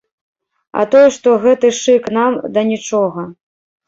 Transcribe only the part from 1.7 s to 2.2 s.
шык